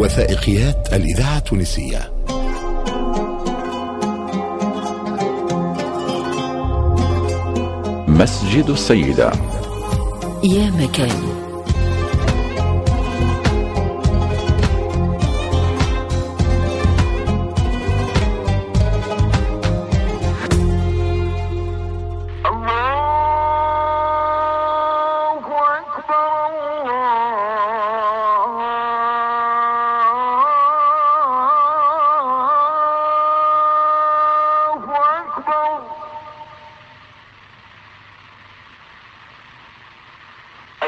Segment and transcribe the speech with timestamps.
[0.00, 2.12] وثائقيات الإذاعة التونسية.
[8.08, 9.32] مسجد السيدة.
[10.44, 11.49] يا مكان.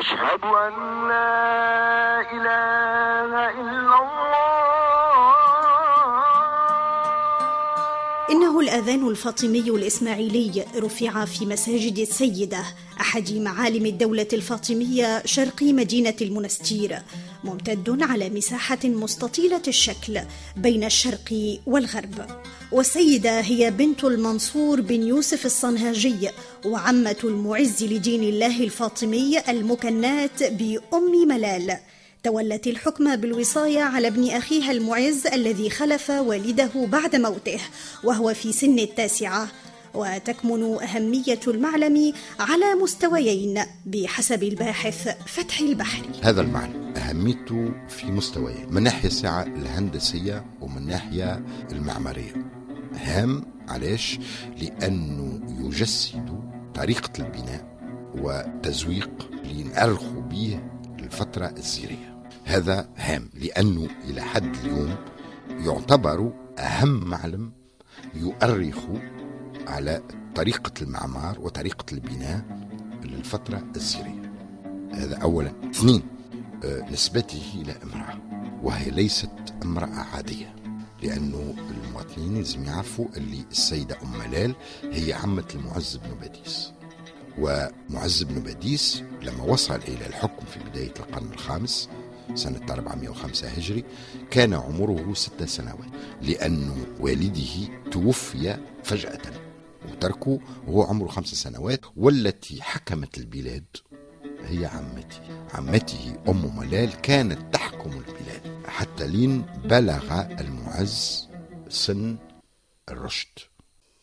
[0.02, 0.74] أشهد أن
[1.08, 1.30] لا
[2.36, 5.22] إله إلا الله.
[8.30, 12.62] إنه الأذان الفاطمي الإسماعيلي رفع في مساجد السيدة
[13.00, 16.98] أحد معالم الدولة الفاطمية شرقي مدينة المنستير.
[17.44, 20.20] ممتد على مساحة مستطيلة الشكل
[20.56, 22.26] بين الشرق والغرب.
[22.72, 26.30] والسيدة هي بنت المنصور بن يوسف الصنهاجي
[26.64, 31.76] وعمة المعز لدين الله الفاطمي المكنات بأم ملال.
[32.22, 37.60] تولت الحكم بالوصاية على ابن أخيها المعز الذي خلف والده بعد موته
[38.04, 39.48] وهو في سن التاسعة.
[39.94, 48.66] وتكمن أهمية المعلم على مستويين بحسب الباحث فتح البحري هذا المعلم أهميته في مستويين.
[48.70, 52.34] من ناحية الساعة الهندسية ومن ناحية المعمارية.
[52.94, 54.18] هام علاش؟
[54.58, 56.40] لأنه يجسد
[56.74, 57.72] طريقة البناء
[58.14, 60.60] وتزويق لنأرخوا به
[60.98, 62.22] الفترة الزيرية.
[62.44, 64.96] هذا هام لأنه إلى حد اليوم
[65.50, 67.52] يعتبر أهم معلم
[68.14, 68.78] يؤرخ
[69.66, 70.02] على
[70.34, 72.44] طريقة المعمار وطريقة البناء
[73.04, 74.32] للفترة الزيرية
[74.94, 75.52] هذا أولا.
[75.70, 76.02] اثنين
[76.64, 78.18] آه، نسبته إلى امرأة
[78.62, 79.30] وهي ليست
[79.62, 80.54] امرأة عادية
[81.02, 84.54] لأنه المواطنين لازم يعرفوا اللي السيدة أم ملال
[84.92, 86.72] هي عمة المعز بن باديس
[87.38, 91.88] ومعز بن باديس لما وصل إلى الحكم في بداية القرن الخامس
[92.34, 93.84] سنة 405 هجري
[94.30, 95.88] كان عمره ست سنوات
[96.22, 99.20] لأن والده توفي فجأة.
[99.88, 103.64] وتركه وهو عمره خمس سنوات والتي حكمت البلاد
[104.44, 105.20] هي عمتي.
[105.54, 108.66] عمته أم ملال كانت تحكم البلاد.
[108.66, 111.28] حتى لين بلغ المعز
[111.68, 112.16] سن
[112.88, 113.28] الرشد.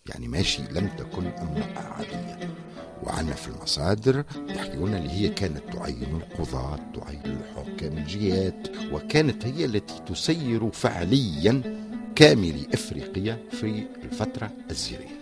[0.06, 2.56] يعني ماشي لم تكن امرأة عادية.
[3.03, 10.00] وعنا في المصادر يحكيون اللي هي كانت تعين القضاة تعين الحكام الجهات وكانت هي التي
[10.07, 11.79] تسير فعليا
[12.16, 15.19] كامل إفريقيا في الفترة الزيرية.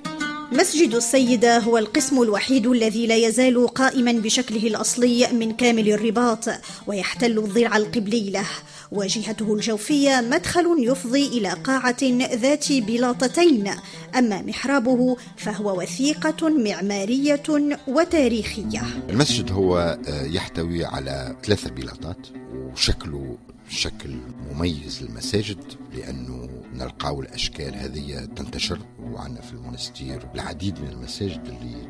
[0.52, 6.46] مسجد السيدة هو القسم الوحيد الذي لا يزال قائما بشكله الأصلي من كامل الرباط
[6.88, 8.46] ويحتل الضلع القبلي له.
[8.92, 11.98] وجهته الجوفية مدخل يفضي إلى قاعة
[12.34, 13.72] ذات بلاطتين.
[14.16, 18.82] أما محرابه فهو وثيقة معمارية وتاريخية.
[19.10, 23.38] المسجد هو آه، يحتوي على ثلاثة بلاطات وشكله
[23.70, 24.18] شكل
[24.52, 25.64] مميز للمساجد
[25.94, 31.88] لأنه نلقاو الأشكال هذه تنتشر وعندنا في المونستير العديد من المساجد اللي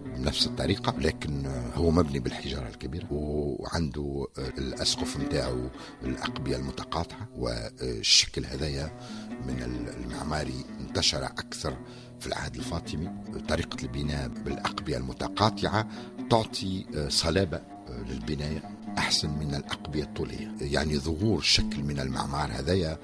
[0.00, 5.70] بنفس الطريقة لكن هو مبني بالحجارة الكبيرة وعنده الأسقف متاعه
[6.02, 8.98] الأقبية المتقاطعة والشكل هذايا
[9.46, 9.62] من
[9.96, 11.76] المعماري انتشر أكثر
[12.20, 13.10] في العهد الفاطمي.
[13.48, 15.88] طريقة البناء بالأقبية المتقاطعة
[16.30, 17.60] تعطي صلابة
[18.08, 20.52] للبناية أحسن من الأقبية الطولية.
[20.60, 22.98] يعني ظهور شكل من المعمار هذايا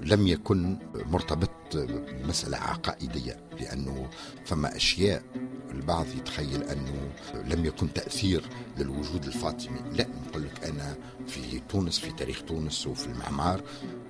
[0.00, 4.08] لم يكن مرتبط بمسألة عقائدية لأنه
[4.44, 5.22] فما أشياء
[5.70, 7.10] البعض يتخيل أنه
[7.44, 8.42] لم يكن تأثير
[8.78, 9.78] للوجود الفاطمي.
[9.92, 13.62] لا نقول لك أنا في تونس في تاريخ تونس وفي المعمار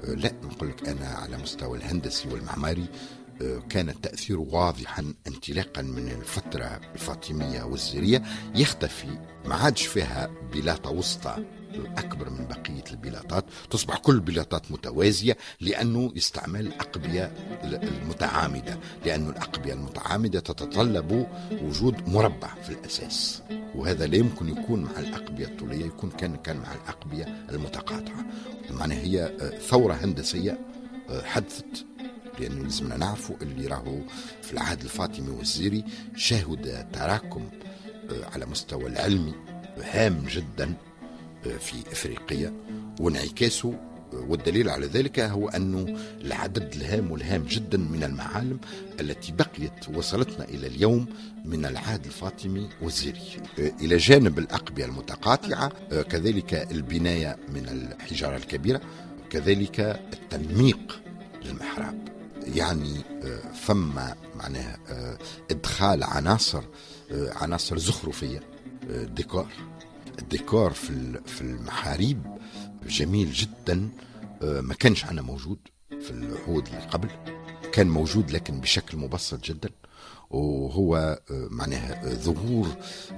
[0.05, 2.87] لا نقول لك أنا على مستوى الهندسي والمعماري
[3.71, 8.23] كان التأثير واضحا انطلاقا من الفترة الفاطمية والزيرية
[8.55, 11.37] يختفي ما عادش فيها بلاطة وسطى
[11.97, 13.45] أكبر من بقية البلاطات.
[13.71, 17.33] تصبح كل البلاطات متوازية لأنه يستعمل الأقبية
[17.65, 21.27] المتعامدة لأن الأقبية المتعامدة تتطلب
[21.63, 23.43] وجود مربع في الأساس
[23.75, 28.25] وهذا لا يمكن يكون مع الأقبية الطولية يكون كان كان مع الأقبية المتقاطعة.
[28.71, 29.33] معنى هي
[29.69, 30.59] ثورة هندسية
[31.25, 31.87] حدثت
[32.41, 33.99] لأنه لازمنا نعرفوا اللي راهو
[34.43, 35.85] في العهد الفاطمي والزيري
[36.17, 37.49] شهد تراكم
[38.33, 39.35] على مستوى العلمي
[39.83, 40.75] هام جدا
[41.43, 42.53] في إفريقيا.
[43.01, 43.75] وانعكاسه
[44.13, 48.59] والدليل على ذلك هو أنه العدد الهام والهام جدا من المعالم
[49.01, 51.07] التي بقيت وصلتنا إلى اليوم
[51.45, 53.21] من العهد الفاطمي والزيري.
[53.59, 55.69] إلى جانب الأقبية المتقاطعة
[56.03, 58.81] كذلك البناية من الحجارة الكبيرة
[59.31, 59.81] كذلك
[60.13, 61.01] التنميق
[61.45, 62.18] للمحراب.
[62.55, 65.19] يعني آه، فما معناها آه،
[65.51, 66.63] إدخال عناصر
[67.11, 68.41] آه، عناصر زخرفية
[68.91, 69.47] ديكور.
[70.19, 72.23] الديكور في في المحاريب
[72.87, 73.89] جميل جدا
[74.43, 75.59] ما كانش عندنا موجود
[76.01, 77.09] في العهود اللي قبل.
[77.73, 79.71] كان موجود لكن بشكل مبسط جدا.
[80.31, 82.69] وهو معناها ظهور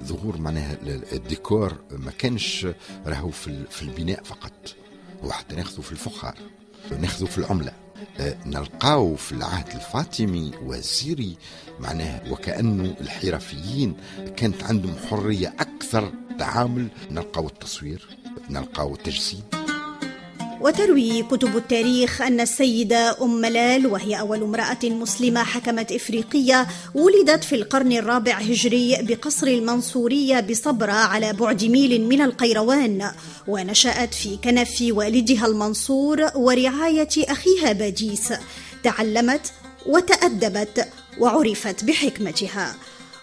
[0.03, 0.77] ظهور معناها
[1.13, 2.67] الديكور ما كانش
[3.05, 4.75] راهو في البناء فقط.
[5.23, 6.37] هو حتى ناخذه في الفخار
[6.99, 7.73] ناخذه في العملة.
[8.45, 11.37] نلقاو في العهد الفاطمي والزيري
[11.79, 13.95] معناه وكأنه الحرفيين
[14.37, 16.87] كانت عندهم حرية أكثر تعامل.
[17.11, 18.07] نلقاو التصوير
[18.49, 19.60] نلقاو التجسيد.
[20.61, 27.55] وتروي كتب التاريخ أن السيدة أم ملال وهي أول امرأة مسلمة حكمت إفريقية ولدت في
[27.55, 33.11] القرن الرابع هجري بقصر المنصورية بصبرة على بعد ميل من القيروان
[33.47, 38.33] ونشأت في كنف والدها المنصور ورعاية أخيها باديس
[38.83, 39.51] تعلمت
[39.85, 40.87] وتأدبت
[41.19, 42.75] وعرفت بحكمتها.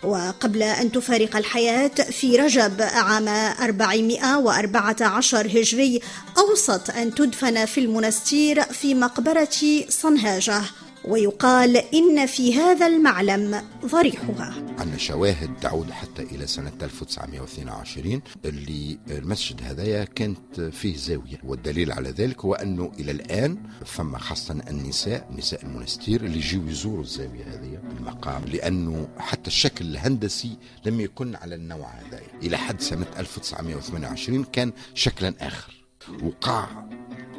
[0.02, 6.00] وقبل أن تفارق الحياة في رجب عام 414 هجري
[6.38, 9.48] أوصت أن تدفن في المنستير في مقبرة
[9.88, 10.60] صنهاجة
[11.04, 14.54] ويقال إن في هذا المعلم ضريحها.
[14.78, 21.40] عندنا شواهد تعود حتى إلى سنة 1922 اللي المسجد هذايا كانت فيه زاوية.
[21.44, 27.02] والدليل على ذلك هو أنه إلى الآن فما خاصة النساء نساء المنستير اللي يجيو يزوروا
[27.02, 32.20] الزاوية هذه المقام لأنه حتى الشكل الهندسي لم يكن على النوع هذا.
[32.42, 35.74] إلى حد سنة 1928 كان شكلا آخر.
[36.22, 36.68] وقع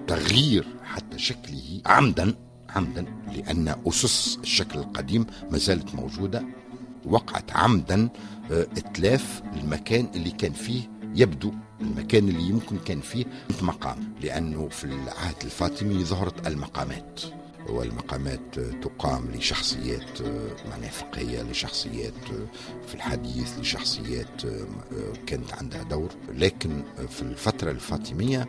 [0.08, 2.36] تغيير حتى شكله عمدا
[2.70, 6.44] عمدا لأن أسس الشكل القديم ما زالت موجودة.
[7.06, 8.10] وقعت عمدا
[8.52, 10.82] آه، إتلاف المكان اللي كان فيه
[11.16, 13.26] يبدو المكان اللي يمكن كان فيه
[13.62, 17.22] مقام لأنه في العهد الفاطمي ظهرت المقامات
[17.70, 24.42] والمقامات تقام لشخصيات آه، معناها فقهية لشخصيات آه، في الحديث لشخصيات
[25.28, 26.10] كانت عندها دور.
[26.34, 28.48] لكن في الفترة الفاطمية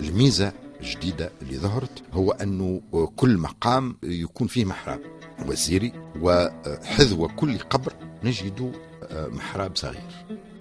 [0.00, 2.80] الميزة الجديدة اللي ظهرت هو أنه
[3.16, 5.00] كل مقام يكون فيه محراب.
[5.46, 7.92] وزيري وحذو كل قبر
[8.24, 8.72] نجد
[9.12, 10.02] محراب صغير.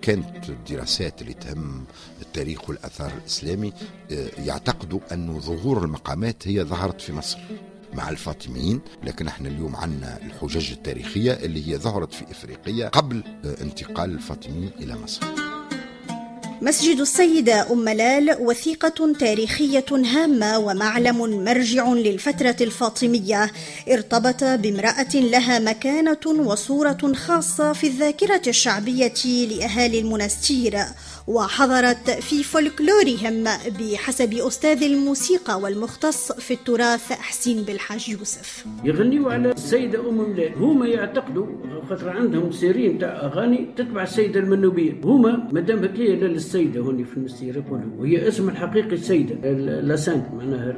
[0.01, 1.85] كانت الدراسات اللي تهم
[2.21, 3.73] التاريخ والأثار الإسلامي
[4.37, 7.39] يعتقدوا أن ظهور المقامات هي ظهرت في مصر
[7.93, 13.23] مع الفاطميين لكن إحنا اليوم عندنا الحجج التاريخية اللي هي ظهرت في إفريقيا قبل
[13.61, 15.46] انتقال الفاطميين إلى مصر.
[16.61, 23.51] مسجد السيدة أم لال وثيقة تاريخية هامة ومعلم مرجع للفترة الفاطمية.
[23.91, 30.77] ارتبط بامرأة لها مكانة وصورة خاصة في الذاكرة الشعبية لأهالي المنستير.
[31.27, 33.43] وحضرت في فولكلورهم
[33.79, 38.65] بحسب أستاذ الموسيقى والمختص في التراث حسين بالحاج يوسف.
[38.83, 40.53] يغنيوا على السيدة أم ملال.
[40.55, 41.47] هما يعتقدوا
[41.89, 44.93] خاطر عندهم سيرين تاع أغاني تتبع السيدة المنوبية.
[45.03, 46.15] هما مادام هكايا
[46.47, 49.51] للسيدة هوني في المسير يقولوا وهي اسم الحقيقي السيدة
[49.81, 50.75] لاسانت معناها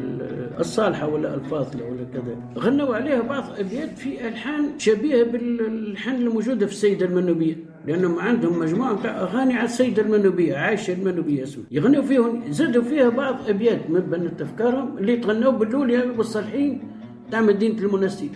[0.59, 2.35] الصالحة ولا الفاضلة ولا كذا.
[2.57, 7.55] غنوا عليها بعض أبيات في ألحان شبيهة بالألحان الموجودة في السيدة المنوبية
[7.87, 11.65] لأنهم عندهم مجموعة أغاني على السيدة المنوبية عايشة المنوبية اسمها.
[11.71, 16.83] يغنوا فيهم زادوا فيها بعض أبيات من بنت أفكارهم اللي تغنوا باللولية والصالحين
[17.31, 18.31] تاع مدينة المنستير.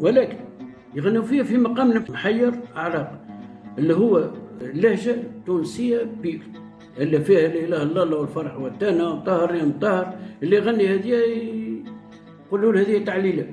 [0.00, 0.36] ولكن
[0.94, 3.20] يغنوا فيها في مقام محير أعراق
[3.78, 4.30] اللي هو
[4.82, 5.16] لهجة
[5.46, 6.42] تونسية بيك
[6.98, 10.06] اللي فيها لا إله إلا الله والفرح والتانا طهر يا مطهر.
[10.42, 11.08] اللي يغني هذه
[12.46, 13.46] يقولوا له هذه تعليلة.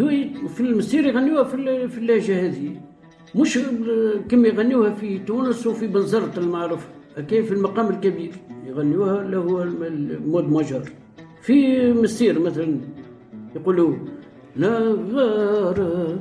[0.00, 0.08] هو
[0.48, 1.44] في المسير يغنيوها
[1.92, 2.80] في اللهجة هذه.
[3.34, 3.58] مش
[4.28, 6.86] كما يغنيوها في تونس وفي بنزرة المعروف.
[7.28, 8.32] كيف في المقام الكبير.
[8.66, 10.82] يغنيوها اللي هو المود مجر
[11.42, 11.56] في
[11.92, 12.76] مسير مثلا
[13.56, 13.94] يقولوا
[14.56, 16.18] نغارة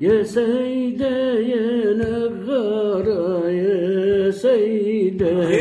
[0.00, 5.58] يا سيدة يا نغارة يا سيدة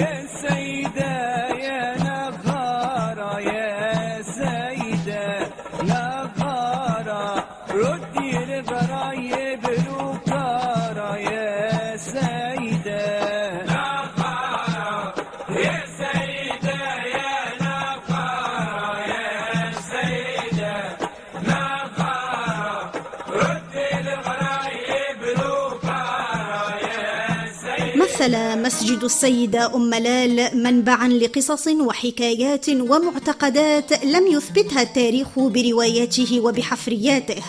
[28.27, 37.43] مثل مسجد السيدة أم لال منبعا لقصص وحكايات ومعتقدات لم يثبتها التاريخ برواياته وبحفرياته.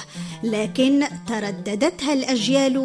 [0.45, 2.79] لكن ترددتها الأجيال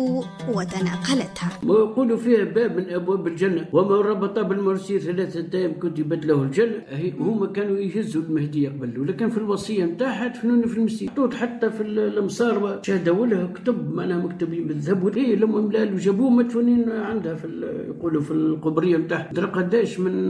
[0.53, 1.50] وتناقلتها.
[1.63, 6.83] ويقولوا فيها باب من أبواب الجنة وما ربط بالمرسي ثلاثة أيام كتبت له الجنة.
[6.89, 11.83] هي هما كانوا يهزوا المهدي قبل ولكن في الوصية نتاعها دفنوني في محطوط حتى في
[11.83, 17.48] المصار شهدوا لها كتب معناها مكتوبين بالذهب هي لما ملال وجابوه مدفونين عندها في
[17.88, 20.27] يقولوا في القبرية نتاعها درا قداش من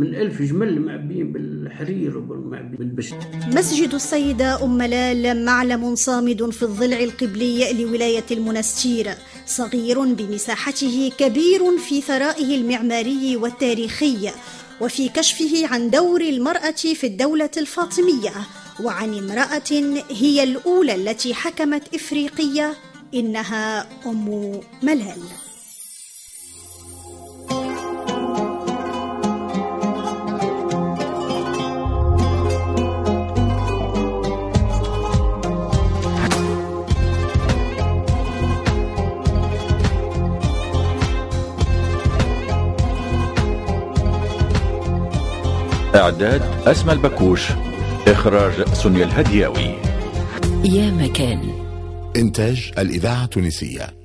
[0.00, 3.14] من ألف جمل معبيين بالحرير ومعبيين بالبشت.
[3.56, 9.14] مسجد السيدة أم لال معلم صامد في الضلع القبلي لولاية المنستير.
[9.46, 14.30] صغير بمساحته كبير في ثرائه المعماري والتاريخي
[14.80, 18.32] وفي كشفه عن دور المرأة في الدولة الفاطمية.
[18.80, 22.74] وعن امرأة هي الأولى التي حكمت إفريقية
[23.14, 25.22] إنها أم ملال
[45.94, 47.40] إعداد أسمى البكوش
[48.08, 49.74] إخراج سونيا الهدياوي.
[50.64, 51.52] يا مكان.
[52.16, 54.01] إنتاج الإذاعة التونسية.